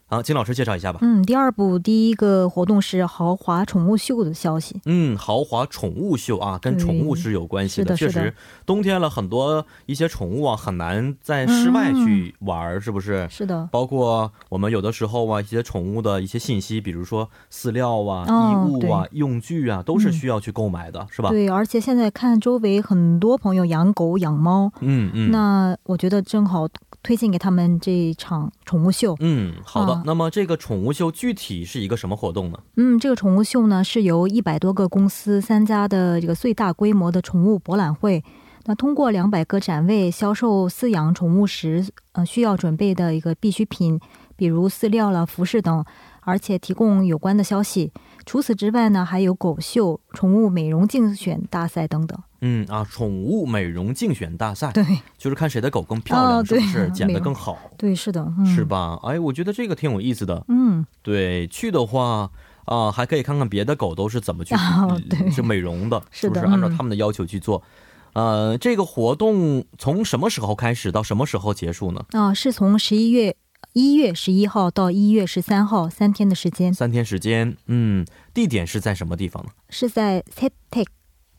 [0.08, 1.00] 啊，金老师介绍一下吧。
[1.02, 4.80] 嗯，第二部第一个活动是豪华宠物秀的消息。
[4.86, 7.96] 嗯，豪华宠物秀啊，跟宠物是有关系的。
[7.98, 8.32] 确实，
[8.68, 13.28] 冬天了，很多一些宠物啊，很难在室外去玩儿，是不是？
[13.32, 21.30] 是的，包括我们有的时候啊，一些宠物的一些信息，比如说饲料啊、哦衣物啊、用具啊，都是需要去购买的，是吧？
[21.30, 25.32] 对，而且现在看周围很多朋友养狗养猫，嗯嗯。
[25.32, 26.68] 那我觉得正好
[27.02, 29.16] 推荐给他们这一场宠物秀。
[29.20, 29.94] 嗯，好的。
[29.94, 32.60] 啊那么这个宠物秀具体是一个什么活动呢？
[32.78, 38.24] 嗯，这个宠物秀呢是由一百多个公司参加的这个最大规模的宠物博览会。
[38.68, 44.00] 那通过两百个展位销售饲养宠物时呃需要准备的一个必需品，
[44.36, 45.86] 比如饲料了、服饰等，
[46.22, 47.92] 而且提供有关的消息。
[48.26, 52.20] 除此之外呢，还有狗秀、宠物美容竞选大赛等等。
[52.42, 54.84] 嗯啊，宠物美容竞选大赛，对
[55.18, 58.64] 就是看谁的狗更漂亮，哦是不是剪得更好，对，是的，嗯、是？
[58.66, 59.00] 吧？
[59.04, 60.44] 哎，我觉得这个挺有意思的。
[60.48, 62.30] 嗯，对，去的话
[62.66, 64.56] 啊、还可以看看别的狗都是怎么去、
[65.32, 67.62] 是美容的，是不是按照嗯他们的要求去做？
[68.14, 72.04] 呃，这个活动从什么时候开始到什么时候结束呢？
[72.12, 73.36] 啊、是从十一月
[73.74, 79.50] 一月十一号到一月十三号三天的时间，三天时间，嗯，地点是在什么地方呢？
[79.70, 80.88] 是在 CETEC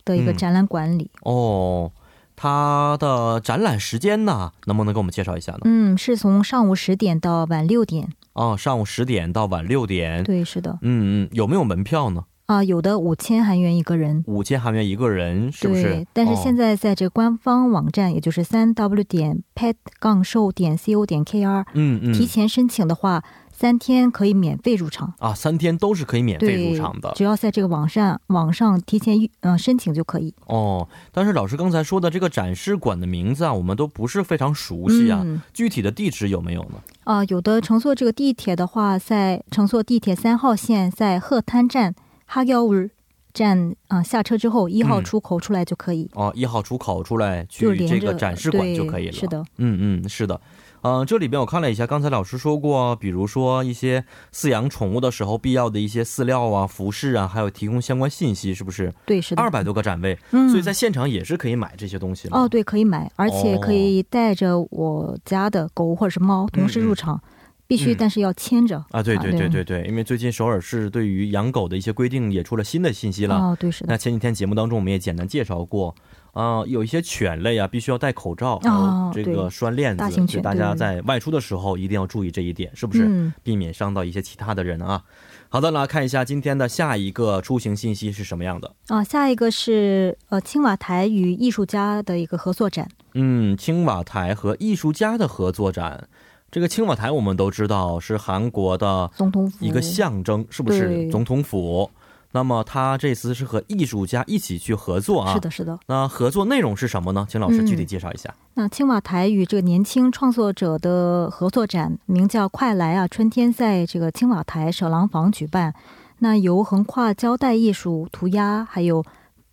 [0.07, 1.11] 的一个嗯展览馆里。
[1.21, 1.93] 哦，
[2.35, 5.61] 它的展览时间呢，能不能给我们介绍一下呢？
[5.65, 8.09] 嗯，是从上午十点到晚六点。
[8.33, 10.25] 哦，上午十点到晚六点。
[10.25, 10.79] 对，是的。
[10.81, 12.25] 嗯嗯，有没有门票呢？
[12.47, 14.23] 啊、有的五千韩元一个人。
[14.29, 15.83] 五千韩元一个人，是不是？
[15.83, 23.25] 对，但是现在、在在这官方网站，也就是三 w 点 pet 杠售点 co 点 kr，、嗯嗯，提前申请的话，
[23.59, 25.15] 三天可以免费入场。
[25.19, 30.35] 啊，三天都是可以免费，入场的只要在这个网上网上提前预嗯、申请就可以。
[30.45, 30.87] 哦。
[31.11, 35.23] 但是老师刚才说的这个展示馆的名字啊，我们都不是非常熟悉啊。
[35.25, 36.83] 嗯具体的地址有没有呢？
[37.05, 41.95] 啊、有的乘坐这个地铁的话，在乘坐地铁三号线，在鹤滩站
[42.27, 42.91] 哈腰울
[43.33, 49.13] 站啊、下车之后，一号嗯出口出来就可以，哦，一号出口出来去这个展示馆就可以了。
[49.13, 50.41] 是的，嗯嗯，是的。
[50.87, 58.95] 呃，这里边我看了一下，刚才老师说过，比如说一些饲养宠物的时候必要的一些饲料啊、服饰啊，还有提供相关信息，是不是？
[59.05, 62.39] 对，是的，二百多个展位，嗯，所以在现场也是可以买这些东西吗？
[62.39, 67.21] 哦，，对，可以买，而且可以带着我家的狗或者是猫同时入场，
[67.67, 67.97] 必须嗯。
[67.99, 73.35] 但是要牵着啊，对对对对对，因为最近首尔市对于养狗的一些规定也出了新的信息了。
[73.37, 73.87] 哦，对，是的。
[73.89, 75.93] 那，前几天节目当中我们也简单介绍过，
[76.37, 83.07] 啊、有一些犬类啊必须要戴口罩，还有这个拴链子，大型犬所以大家在外出的时候一定要注意这一点，是不是？
[83.07, 85.03] 嗯，避免伤到一些其他的人啊。
[85.49, 88.75] 好的，来看一下今天的下一个出行信息是什么样的。
[88.89, 96.07] 啊，下一个是呃青瓦台与艺术家的一个合作展，嗯，青瓦台和艺术家的合作展。
[96.51, 101.91] 这个青瓦台我们都知道是韩国的总统府一个象征，是不是总统府？
[102.33, 105.35] 那么他这次是和艺术家一起去合作啊。
[105.35, 105.79] 是的，是的。
[105.87, 107.27] 那合作内容是什么呢？
[107.29, 108.35] 请老师嗯具体介绍一下。
[108.55, 115.75] 那青瓦台与这个年轻创作者的合作展，名叫“快来啊，春天”，在这个青瓦台舍廊坊举办。
[116.21, 119.05] 那由横跨胶带艺术、涂鸦，还有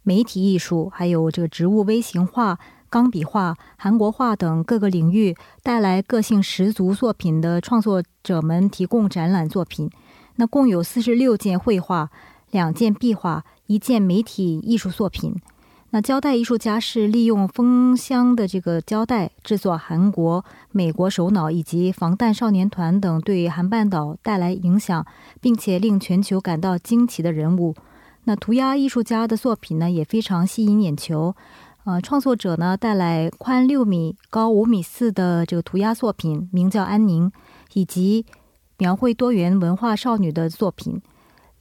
[0.03, 2.57] 媒体艺术，还有这个植物微型画、
[2.89, 9.89] 钢笔画、韩国画等各个领域带来个性十足作品的创作者们提供展览作品。
[10.37, 12.09] 那共有四十六件绘画、
[12.53, 15.35] 两件壁画、一件媒体艺术作品。
[15.89, 25.05] 那胶带艺术家是利用封箱的这个胶带制作韩国、美国首脑以及防弹少年团等对韩半岛带来影响，
[25.41, 27.75] 并且令全球感到惊奇的人物。
[28.23, 31.35] 那涂鸦艺术家的作品呢，也非常吸引眼球。
[31.85, 37.31] 呃，创作者呢带来宽六米、高五米四的这个涂鸦作品，名叫安宁，
[37.73, 38.25] 以及
[38.77, 41.01] 描绘多元文化少女的作品。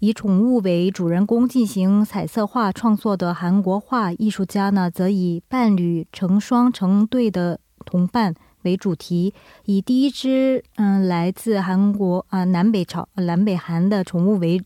[0.02, 9.32] 以宠物为主人公进行彩色画创作的韩国画艺术家呢，则以伴侣成双成对的同伴为主题，
[9.64, 14.60] 以第一只嗯来自韩国啊、南北朝南北韩的宠物为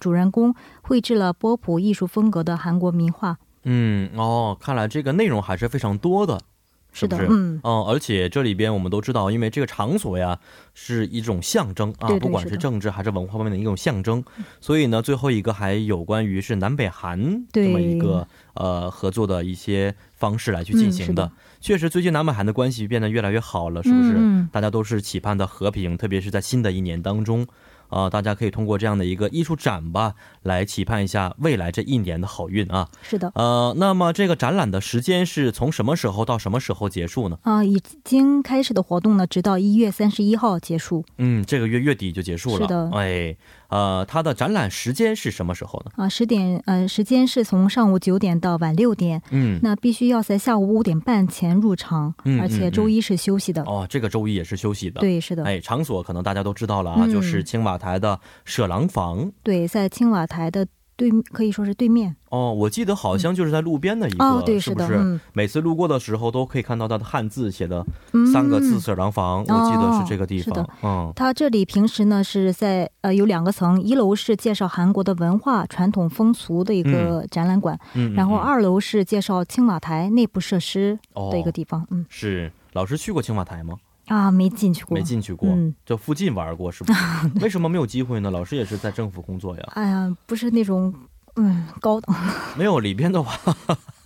[0.00, 3.38] 主人公，绘制了波普艺术风格的韩国名画。
[3.62, 6.40] 嗯，哦，看来这个内容还是非常多的，
[6.92, 7.26] 是不是？
[7.30, 10.38] 嗯，嗯，而且这里边我们都知道，因为这个场所呀
[10.74, 14.24] 是一种象征啊，不管是政治还是文化方面的一种象征，
[14.60, 21.24] 所以呢，最后一个还有关于是南北韩这么一个呃合作的一些方式来去进行的。
[21.24, 24.12] 嗯的确实，最近南北韩的关系变得越来越好了，是不是？
[24.12, 27.46] 嗯嗯大家都是期盼的和平，特别是在新的一年当中。
[27.90, 32.88] 啊、大家可以通过这样的一个艺术展吧，来期盼一下未来这一年的好运啊。
[33.02, 33.30] 是的。
[33.34, 37.38] 呃，那么这个展览的时间是从什么时候到什么时候结束呢？
[37.42, 42.60] 啊、已经开始的活动呢，直到一月三十一号结束嗯，这个月月底就结束了。
[42.60, 43.36] 是的哎，
[43.70, 45.92] 呃，它的展览时间是什么时候呢？
[45.96, 46.08] 啊。
[46.08, 53.62] 十点，呃，时间是从上午九点到晚六点，嗯，那必须要在下午五点半前入场，嗯而且周一是休息的。
[53.62, 59.30] 哦，这个周一也是休息的。，对，是的，哎，场所可能大家都知道了啊，嗯就是青瓦台的舍郎坊。
[59.42, 60.66] 对，在青瓦台的
[61.00, 62.14] 对，可以说是对面。
[62.28, 65.02] 哦，我记得好像就是在路边的一个，哦，对，是的，是不是？
[65.02, 67.82] 嗯，每次路过的时候都可以看到它的汉字写的
[68.12, 70.44] 嗯三个字“色廊坊”，我记得是这个地方。
[70.44, 81.86] 是的嗯，它这里平时呢是在呃有两个层，一楼是介绍韩国的文化传统风俗的一个展览馆，嗯，然后嗯二楼是介绍青瓦台内部设施哦的一个地方。
[81.90, 83.74] 嗯是老师去过青瓦台吗？
[84.10, 87.00] 啊，没进去过，没进去过，嗯这附近玩过是不是？
[87.40, 88.30] 为什么没有机会呢？
[88.30, 89.62] 老师也是在政府工作呀。
[89.74, 90.92] 哎呀，不是那种
[91.36, 92.16] 嗯高档，
[92.58, 93.32] 没有里边的话，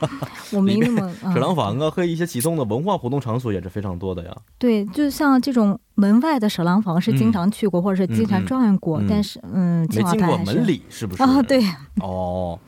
[0.53, 4.37] 我没那么舍廊嗯坊啊和一些启动的文化活动场所也是非常多的呀。
[4.59, 11.23] 对，就像这种门外的舍廊坊是经常去过，或者是经常转过，但是嗯，没进过门里是不是？
[11.23, 11.63] 啊，对，
[12.03, 12.59] 哦，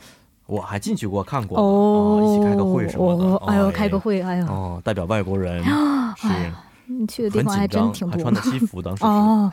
[0.47, 3.25] 我还进去过看过呢哦，一起开个会什么的。
[3.27, 5.63] 哦哎呦，哎开个会，哎呦，哦，代表外国人
[6.17, 6.29] 是
[6.87, 9.07] 你去的地很方还紧张，真挺多还穿的西服，当 时是。
[9.07, 9.53] 哦，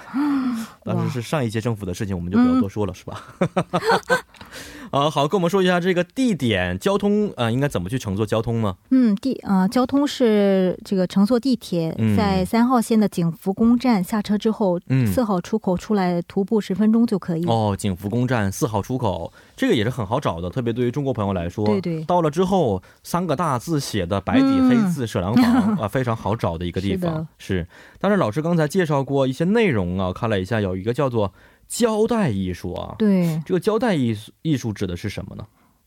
[0.83, 3.21] 当时是上一届政府的事情，我们就不要多说了，是吧？
[4.91, 8.75] 啊，好，跟我们说一下这个地点、交通，呃，应该怎么去乘坐交通呢？
[8.91, 17.45] 嗯，地呃，交通是这个乘坐地铁，嗯在三号线的景福宫站下车之后，嗯四号出口出来徒步十分钟就可以。
[17.45, 27.27] 哦，景福宫站四号出口，这个也是很好找的，特别对于中国朋友来说，对对到了之后三个大字写的白底黑字 “舍良坊”啊，非常好找的一个地方。
[27.39, 27.67] 是
[27.99, 31.33] 但是老师刚才介绍过一些内容啊，看了一下，有一个叫做
[31.73, 32.93] 胶带艺术啊。
[32.99, 35.43] 对，这个胶带艺术艺术指的是什么呢？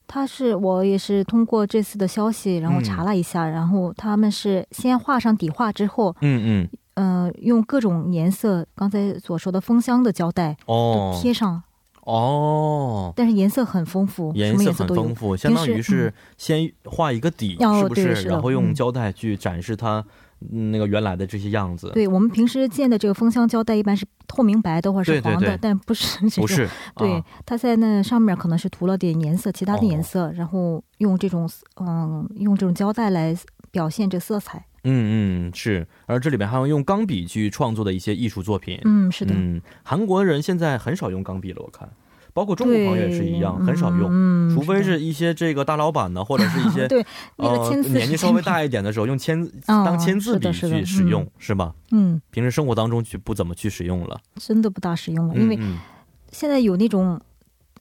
[0.09, 11.17] 他是我也是通过这次的消息，然后查了一下，然后他们是先画上底画之后，嗯嗯，呃，用各种颜色，刚才所说的封箱的胶带哦。
[11.21, 11.63] 贴上，
[12.03, 14.73] 哦，但是颜色很丰富，颜色。
[14.73, 18.29] 很丰富，相当于是先画一个底，哦是不是？
[18.29, 18.75] 然后用嗯。
[18.75, 20.05] 胶带去展示它、嗯
[20.39, 21.91] 那个原来的这些样子。
[21.95, 26.43] 对我们平时见的这个封箱胶带一般是透明白的或者是黄的，对对对但不是这种。
[26.43, 31.49] 不是，对，啊它在那上面可能是涂了点颜色，其他的哦颜色，然后用这种
[31.81, 33.37] 嗯用这种胶带来
[33.71, 34.65] 表现这色彩。
[34.89, 38.81] 嗯嗯是，而这里边还有用钢笔去创作的一些艺术作品。
[38.85, 41.89] 嗯，是的，嗯，韩国人现在很少用钢笔了，我看，
[42.37, 44.11] 包括中国朋友也是一样，很少用。
[44.13, 47.03] 嗯，除非是一些这个大老板呢，或者是一些 对
[47.39, 51.75] 那个呃签字年纪稍微大一点的时候，用签当签字笔去使用，是吧？
[51.93, 55.79] 嗯，平时生活当中去不怎么去使用了，真的不大使用了，因为嗯
[56.31, 57.19] 现在有那种。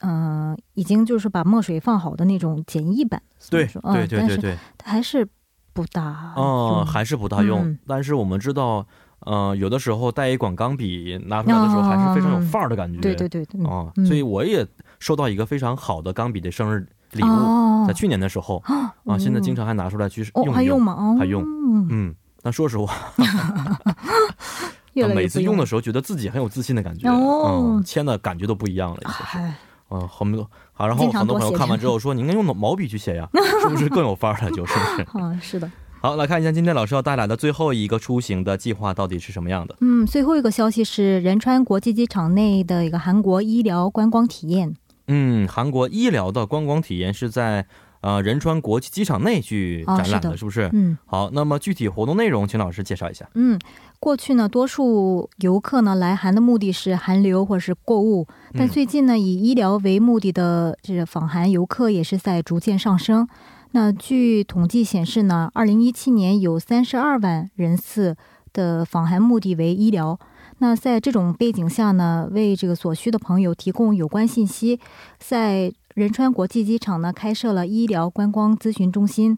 [0.01, 5.25] 嗯、已经就是把墨水放好的那种简易版，对对对但是对对，它还是
[5.71, 7.61] 不大哦、用还是不大用。
[7.65, 8.85] 嗯但是我们知道，
[9.25, 12.99] 呃，有的时候带一管钢笔拿出来的时候，还是非常有范儿的感觉。
[13.01, 14.65] 对对对对，哦、嗯所以我也
[14.99, 18.63] 收到一个非常好的钢笔的生日礼物，哦在去年的时候
[19.05, 21.43] 啊，现在经常还拿出来去哦用一还用还用
[21.89, 22.93] 嗯，但说实话，
[24.93, 27.09] 越来越每次用的时候，觉得自己很有自信的感觉。
[27.09, 29.37] 哦嗯，签的感觉都不一样了，已经是。
[29.37, 29.55] 哎，
[29.89, 33.27] 嗯，很多好，然后很多朋友看完之后说，你应该用毛笔去写呀，
[33.61, 34.49] 是不是更有范儿了？
[34.51, 34.73] 就是？
[35.13, 35.69] 嗯，是的。
[36.05, 39.75] 好，来看一下今天老师要带来的最后一个出行的计划到底是什么样的？
[39.81, 44.75] 嗯，最后一个消息是仁川国际机场内的一个韩国医疗观光体验。
[45.07, 47.65] 嗯，韩国医疗的观光体验是在
[48.01, 50.69] 呃仁川国际机场内去展览的，哦是的是不是？
[50.73, 53.27] 嗯好，那么具体活动内容，请老师介绍一下。
[53.33, 53.59] 嗯，
[53.99, 63.27] 过去呢，多数游客呢来韩的目的是韩流或者是购物，但嗯最近呢，以医疗为目的的这个访韩游客也是在逐渐上升。
[63.75, 68.15] 那据统计显示呢，二零一七年有三十二万人次
[68.53, 70.17] 的访韩目的为医疗。
[70.59, 74.79] 那在这种背景下呢，为这个所需的朋友提供有关信息，
[75.19, 79.37] 在仁川国际机场呢开设了医疗观光咨询中心。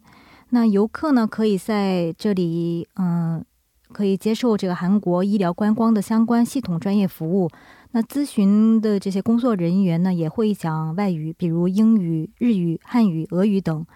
[0.50, 3.44] 那游客呢可以在这里，嗯，
[3.92, 7.50] 可以接受这个韩国医疗观光的相关系统专业服务。
[7.90, 13.86] 那咨询的这些工作人员呢，也会讲外语，比如英语、日语、汉语、俄语等，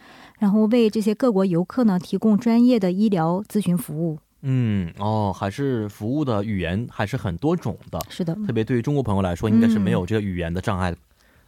[0.43, 4.19] 然后为这些各国游客呢提供专业的医疗咨询服务。
[4.41, 10.97] 嗯，哦，还是服务的语言还是很多种的，是的，特别对于中国朋友来说，应该是没有这个语言的障碍的。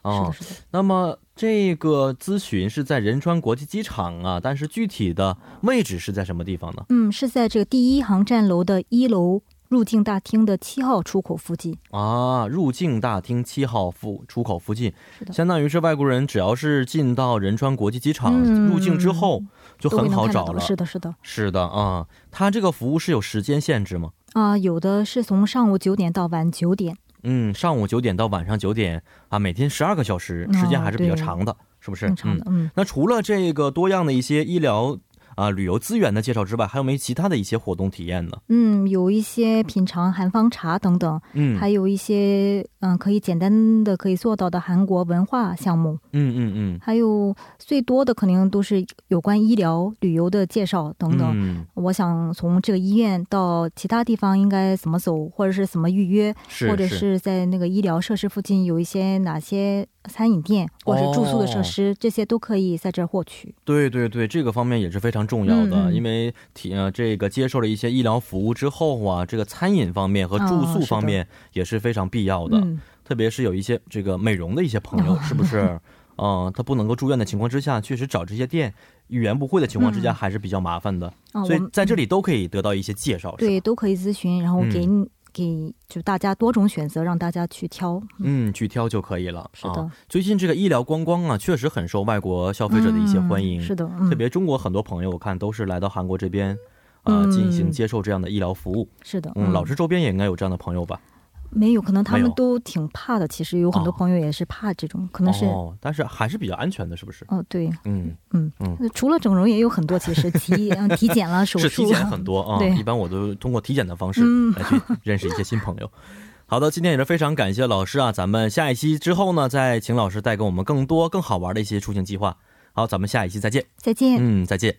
[0.02, 0.60] 哦是的，，是的。
[0.70, 6.86] 那么这个咨询是在仁川国际机场啊，但是具体的位置是在什么地方呢？
[6.90, 11.76] 嗯，是在这个第一航站楼的一楼入境大厅的七号出口附近。
[11.90, 19.42] 啊，入境大厅七号附出口附近，是的相当于是外国人只要是进到仁川国际机场、嗯入境之后，
[19.78, 20.60] 就很好找了。
[20.60, 21.14] 是的，是的。
[21.22, 24.10] 是的啊，它这个服务是有时间限制吗？
[24.34, 26.96] 啊、有的是从上午九点到晚九点。
[27.22, 32.06] 嗯，上午九点到晚上九点啊，每天十二个小时，时间还是比较长的，是不是？
[32.08, 34.98] 正常的，嗯那除了这个多样的一些医疗
[35.36, 38.32] 啊、旅游资源的介绍之外，还有没有其他的一些活动体验呢？
[38.48, 51.30] 嗯，有一些品尝韩方茶等等，嗯，还有一些嗯可以简单的可以做到的韩国文化项目，嗯嗯嗯还有最多的肯定都是有关医疗旅游的介绍等等。
[51.34, 63.54] 嗯，我想从这个医院到其他地方应该怎么走，或者是怎么预约，是或者是在那个医疗设施附近有一些哪些餐饮店或者是住宿的设施，这些都可以在这儿获取。
[63.64, 75.20] 对对对，这个方面也是非常重要的，因为体呃这个接受了一些医疗服务之后啊，这个餐饮方面和住宿方面也是非常必要的，嗯，特别是有一些这个美容的一些朋友，哦。
[75.22, 75.80] 是不是？
[76.16, 78.72] 嗯、 他不能够住院的情况之下，确实找这些店
[79.08, 80.14] 语言不会的情况之下嗯。
[80.14, 81.12] 还是比较麻烦的，
[81.44, 88.00] 所以在这里都可以得到一些介绍，对都可以咨询，然后给、嗯给就大家多种选择，让大家去挑。
[88.20, 89.50] 嗯，去挑就可以了。
[89.52, 93.60] 是的啊，最近这个医疗观光啊，确实很受外国消费者的一些欢迎。
[93.60, 96.56] 嗯是的，嗯、特别中国很多朋友，我看都是来到韩国这边，
[97.02, 98.88] 呃，嗯进行接受这样的医疗服务。
[99.02, 101.00] 是的，嗯，老师周边也应该有这样的朋友吧？
[101.50, 103.28] 没有，可能他们都挺怕的。
[103.28, 107.24] 其实有很多哦朋友也是怕这种，可能是哦，但是还是比较安全的，是不是？
[107.28, 115.90] 哦对，嗯，嗯嗯那除了整容也有很多，其实体 嗯体检了、手术是体检很多啊，对一般我都通过体检的方式嗯来去认识一些新朋友。
[116.46, 122.36] 好的，今天也是非常感谢老师啊，咱们下一期之后呢，再请老师带给我们更多更好玩的一些出行计划。
[122.72, 123.64] 好，咱们下一期再见。
[123.76, 124.18] 再见。
[124.20, 124.76] 嗯，再见。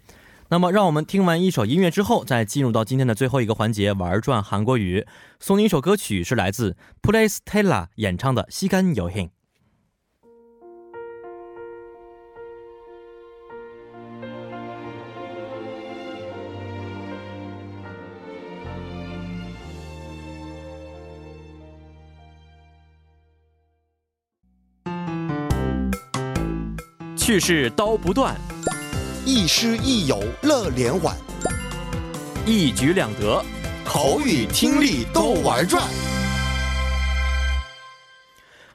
[0.48, 5.06] 那么，让我们听完一首音乐之后，再进入到今天的最后一个环节——玩转韩国语。
[5.40, 9.28] 送你一首歌曲，是来自 Play Stella 演唱的《西干有행》。
[27.18, 28.40] 去世刀不断，
[29.25, 31.15] 亦师亦友乐连环，
[32.47, 33.43] 一举两得。
[33.85, 35.83] 口语听力都玩转。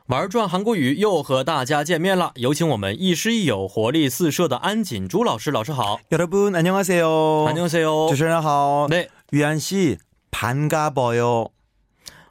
[0.07, 5.51] 玩转韩国语又和大家见面了，有请我们亦师亦友、活力四射的安锦珠老师。
[5.51, 7.45] 老师好， 여러분 안녕하세요.
[7.47, 8.09] 안녕하세요。
[8.09, 8.87] 主持人好。
[8.89, 9.97] 네， 위안 씨
[10.31, 11.47] 반가워요.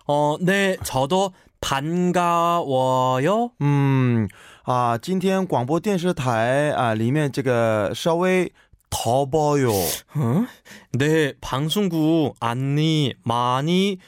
[0.07, 3.51] 어, 네, 저도 반가워요.
[3.61, 4.29] 嗯
[4.69, 8.53] 啊，今天广播电视台啊里面这个稍微
[8.91, 9.73] 淘宝哟。
[10.17, 10.47] 응?
[10.93, 13.99] 네, 방송국 안니 많이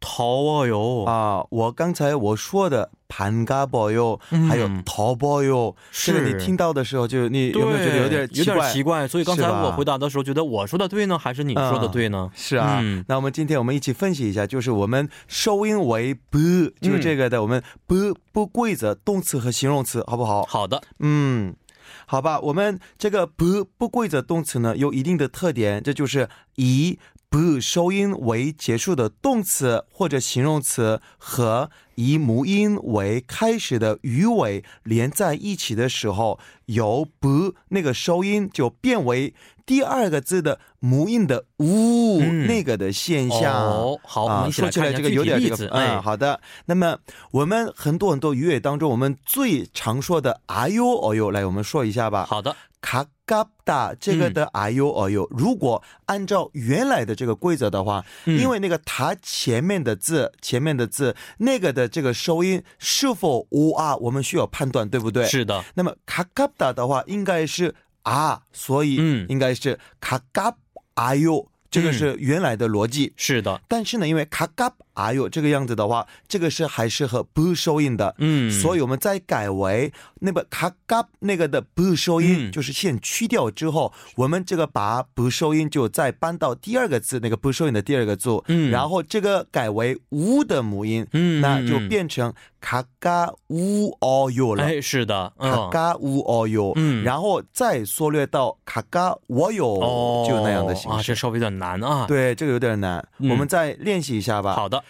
[0.00, 1.44] 淘宝哟啊！
[1.50, 9.06] 我刚才我说的盘嘎宝哟，还有淘宝哟，是你听到的时候就你有没有觉得有点有点奇怪？
[9.06, 12.30] 所以刚才我回答的时候，觉得我说的对呢，还是你说的对呢？
[12.34, 16.38] 是啊、那我们今天我们一起分析一下，就是我们收音为不，
[16.80, 20.44] 就是这个的，我们不不规则动词和形容词，好不好？
[20.44, 21.54] 好的，嗯。
[22.06, 26.98] 好吧，我们这个不不规则动词呢有一定的特点，这就是以
[27.30, 39.32] 不收音为结束的动词或者形容词和以母音为开始的语尾连在一起的时候，由不那个收音就变为
[39.70, 43.54] 第二个字的母音的呜、嗯那个的现象。
[43.54, 45.68] 哦，好，我啊，们说起来这个有点这个体例子。
[45.68, 46.40] 哎嗯，，好的。
[46.66, 46.98] 那么
[47.30, 52.26] 我们很多很多语言当中，我们最常说的啊哟哦哟，来我们说一下吧。
[52.28, 65.24] 好的，卡嘎达这个的啊哟哦哟，如果按照原来的这个规则的话，嗯因为那个它前面的字前面的字那个的这个收音是否乌啊，我们需要判断，对不对？。
[65.26, 69.26] 是的，那么卡嘎达的话应该是啊，所以嗯。
[69.28, 70.54] 应该是卡嘎
[70.94, 73.12] 啊哟，这个是原来的逻辑。
[73.16, 82.52] 是的，但是呢，因为卡嘎啊哟这个样子的话，这个是还是和不收音的，嗯，所以我们再改为那个卡嘎那个的不收音，嗯。
[82.52, 88.70] 就是先去掉之后，我们这个把不收音就再搬到第二个字那个不收音的第二个字，嗯。
[88.70, 94.64] 然后这个改为乌的母音，嗯，那就嗯变成卡嘎乌哦哟了。
[94.64, 97.02] 哎，是的，卡嗯，嘎乌哦哟，嗯。
[97.04, 101.08] 然后再缩略到卡嘎我有，哦，就那样的形啊，式。
[101.08, 103.30] 这稍微有点难啊。，对，这个有点难，嗯。
[103.30, 104.54] 我们再练习一下吧。
[104.54, 104.82] 好的，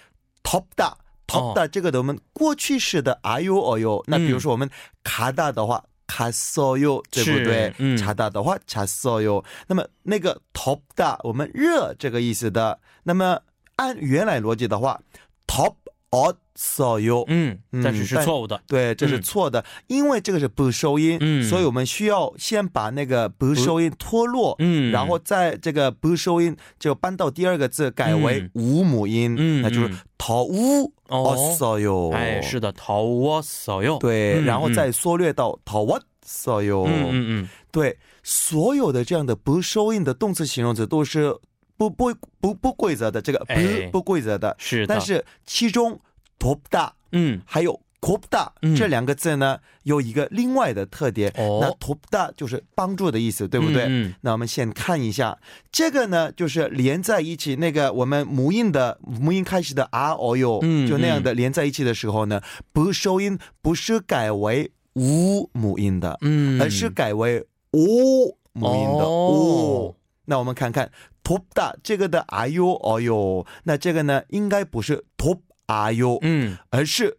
[0.42, 0.94] top 다
[1.26, 4.68] top 大这个的我们过去式的啊哟哦哟，那比如说我们
[5.02, 5.84] 卡大的话。
[6.12, 7.74] 卡索哟，对不对是？
[7.78, 9.44] 嗯查大的话，查索哟。
[9.68, 12.80] 那么那个 top 大，我们热这个意思的。
[13.04, 13.38] 那么
[13.76, 15.00] 按原来逻辑的话
[15.46, 15.76] ，top
[16.10, 18.60] o 索哟，嗯，嗯但是是但错误的。
[18.66, 19.22] 对，这是嗯。
[19.22, 21.42] 错的，因为这个是不收音，嗯。
[21.48, 24.90] 所以我们需要先把那个不收音脱落，嗯。
[24.90, 28.50] 然后在这个不收音就搬到第二个字改为嗯。
[28.54, 29.98] 无母音，嗯那就是嗯。
[30.18, 33.98] 逃乌哦哦所有，哎，是的，逃我所有。
[33.98, 41.34] 对，嗯然后再缩略到逃我所有，嗯嗯嗯，对，所有的这样的不收音的动词形容词都是
[41.80, 44.86] 不不不不规则的，这个不、哎不规则的，是的。
[44.86, 45.98] 但是其中
[46.38, 48.76] top 大嗯，还有 top 大、嗯。
[48.76, 51.32] 这两个字呢，有一个另外的特点。
[51.38, 51.58] 哦。
[51.62, 53.84] 那 top 大就是帮助的意思，对不对？
[53.84, 54.14] 嗯嗯。
[54.20, 55.38] 那我们先看一下
[55.72, 62.42] 这个呢，就是连在一起，那个我们母音的母音开始的 r o 哟，嗯就那样的连在一起的时候呢，
[62.74, 67.38] 不收音不是改为无母音的，嗯，而是改为
[67.70, 69.94] o 母音的 o、哦
[70.26, 70.88] 那我们看看
[71.22, 76.56] top 大这个的 r u o 哟，那这个呢应该不是 top r u，、嗯。
[76.70, 77.18] 而是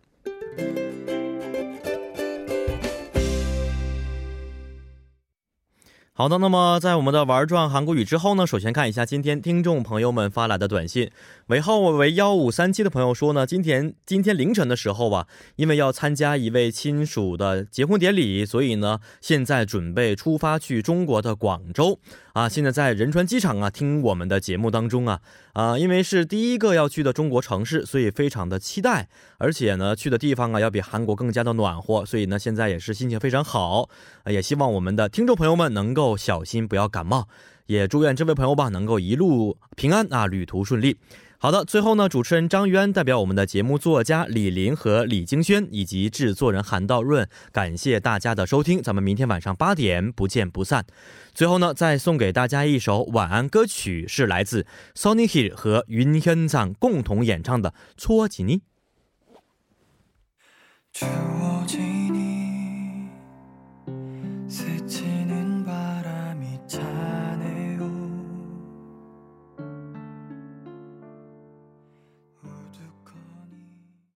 [6.21, 11.11] 好的，那么在我们的玩转韩国语之后呢，首先看一下今天听众朋友们发来的短信。
[11.47, 21.99] 尾号为幺五三七的朋友说呢，今天今天凌晨的时候吧，因为要参加一位亲属的结婚典礼，所以呢，现在准备出发去中国的广州
[22.33, 22.49] 啊。
[22.49, 25.21] 现在在仁川机场啊，听我们的节目当中啊
[25.53, 29.09] 啊，因为是第一个要去的中国城市，所以非常的期待，
[29.39, 33.89] 而且呢，去的地方啊要比韩国更加的暖和，所以呢，现在也是心情非常好。
[34.25, 37.29] 啊也希望我们的听众朋友们能够小心，不要感冒。
[37.67, 40.97] 也祝愿这位朋友吧能够一路平安啊，旅途顺利。
[41.43, 50.85] 好的，最后呢，主持人张渊代表我们的节目作家李林和李经轩，以及制作人韩道润，感谢大家的收听，咱们明天晚上八点不见不散。
[51.33, 58.61] 最后呢，再送给大家一首晚安歌曲，是来自 Soniki 和云天藏共同演唱的搓吉尼。